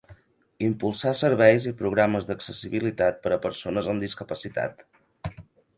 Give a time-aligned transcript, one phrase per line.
[0.67, 4.85] Impulsar serveis i programes d'accessibilitat per a persones amb discapacitat.